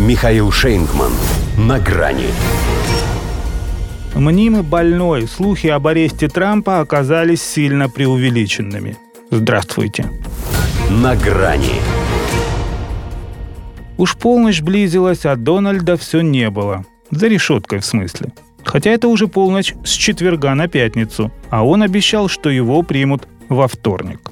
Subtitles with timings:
[0.00, 1.12] Михаил Шейнгман.
[1.58, 2.28] На грани.
[4.14, 5.28] Мнимый больной.
[5.28, 8.96] Слухи об аресте Трампа оказались сильно преувеличенными.
[9.30, 10.10] Здравствуйте.
[10.88, 11.82] На грани.
[13.98, 16.86] Уж полночь близилась, а Дональда все не было.
[17.10, 18.32] За решеткой в смысле.
[18.64, 23.68] Хотя это уже полночь с четверга на пятницу, а он обещал, что его примут во
[23.68, 24.30] вторник.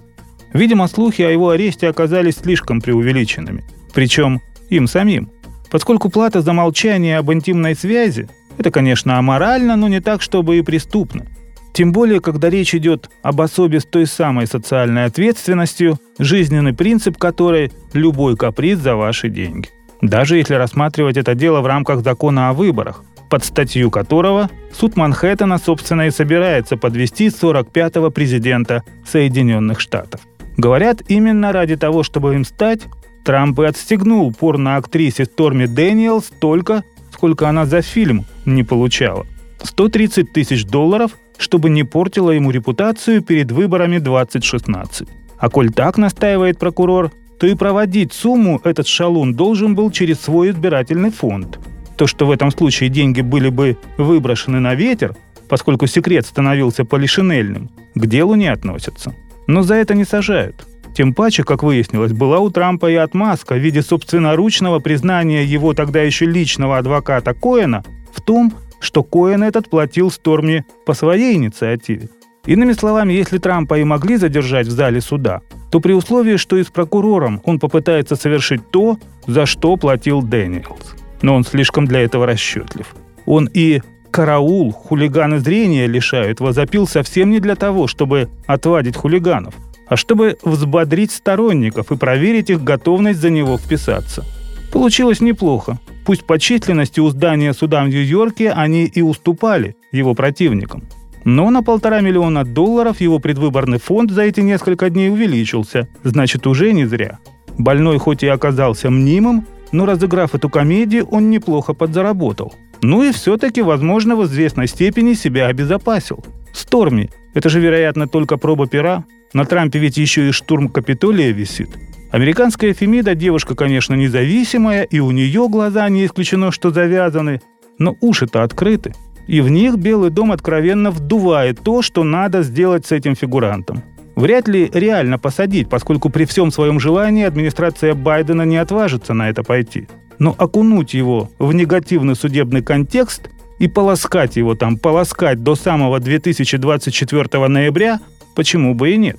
[0.54, 3.64] Видимо, слухи о его аресте оказались слишком преувеличенными.
[3.92, 4.40] Причем
[4.70, 5.30] им самим.
[5.70, 10.62] Поскольку плата за молчание об интимной связи– это, конечно, аморально, но не так, чтобы и
[10.62, 11.26] преступно.
[11.72, 17.70] Тем более, когда речь идет об особе с той самой социальной ответственностью, жизненный принцип которой–
[17.92, 19.68] любой каприз за ваши деньги.
[20.00, 25.58] Даже если рассматривать это дело в рамках закона о выборах, под статью которого суд Манхэттена,
[25.58, 30.22] собственно, и собирается подвести 45-го президента Соединенных Штатов.
[30.56, 32.80] Говорят, именно ради того, чтобы им стать,
[33.24, 39.26] Трамп и отстегнул порно-актрисе Торми Дэниелс столько, сколько она за фильм не получала.
[39.62, 45.08] 130 тысяч долларов, чтобы не портила ему репутацию перед выборами 2016.
[45.38, 50.50] А коль так настаивает прокурор, то и проводить сумму этот шалун должен был через свой
[50.50, 51.58] избирательный фонд.
[51.96, 55.16] То, что в этом случае деньги были бы выброшены на ветер,
[55.48, 59.14] поскольку секрет становился полишинельным, к делу не относится.
[59.46, 60.66] Но за это не сажают.
[60.98, 66.02] Тем паче, как выяснилось, была у Трампа и отмазка в виде собственноручного признания его тогда
[66.02, 72.08] еще личного адвоката Коэна в том, что Коэн этот платил Сторми по своей инициативе.
[72.46, 76.64] Иными словами, если Трампа и могли задержать в зале суда, то при условии, что и
[76.64, 80.96] с прокурором он попытается совершить то, за что платил Дэниелс.
[81.22, 82.92] Но он слишком для этого расчетлив.
[83.24, 89.54] Он и караул, хулиганы зрения лишают, возопил совсем не для того, чтобы отвадить хулиганов,
[89.88, 94.24] а чтобы взбодрить сторонников и проверить их готовность за него вписаться.
[94.72, 95.78] Получилось неплохо.
[96.04, 100.84] Пусть по численности у здания суда в Нью-Йорке они и уступали его противникам.
[101.24, 105.88] Но на полтора миллиона долларов его предвыборный фонд за эти несколько дней увеличился.
[106.02, 107.18] Значит, уже не зря.
[107.58, 112.54] Больной хоть и оказался мнимым, но разыграв эту комедию, он неплохо подзаработал.
[112.80, 116.24] Ну и все-таки, возможно, в известной степени себя обезопасил.
[116.52, 119.04] Сторми– это же, вероятно, только проба пера.
[119.32, 121.70] На Трампе ведь еще и штурм Капитолия висит.
[122.10, 127.42] Американская Фемида девушка, конечно, независимая, и у нее глаза не исключено, что завязаны,
[127.78, 128.94] но уши-то открыты.
[129.26, 133.82] И в них Белый дом откровенно вдувает то, что надо сделать с этим фигурантом.
[134.16, 139.44] Вряд ли реально посадить, поскольку при всем своем желании администрация Байдена не отважится на это
[139.44, 139.86] пойти.
[140.18, 147.46] Но окунуть его в негативный судебный контекст и полоскать его там, полоскать до самого 2024
[147.46, 148.00] ноября,
[148.38, 149.18] почему бы и нет.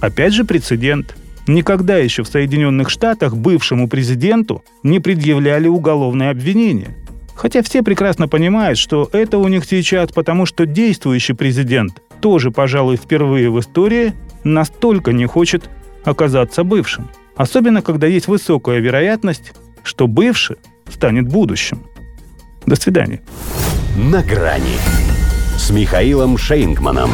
[0.00, 1.16] Опять же прецедент.
[1.48, 6.96] Никогда еще в Соединенных Штатах бывшему президенту не предъявляли уголовное обвинение.
[7.34, 12.96] Хотя все прекрасно понимают, что это у них сейчас потому, что действующий президент тоже, пожалуй,
[12.96, 14.12] впервые в истории
[14.44, 15.68] настолько не хочет
[16.04, 17.10] оказаться бывшим.
[17.34, 21.82] Особенно, когда есть высокая вероятность, что бывший станет будущим.
[22.66, 23.20] До свидания.
[23.96, 24.78] На грани
[25.58, 27.10] с Михаилом Шейнгманом.